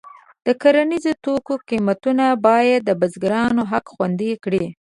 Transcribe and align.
د 0.45 0.47
کرنیزو 0.61 1.11
توکو 1.23 1.53
قیمتونه 1.69 2.25
باید 2.45 2.81
د 2.85 2.91
بزګرانو 3.01 3.61
حق 3.71 3.85
خوندي 3.93 4.31
کړي. 4.43 4.65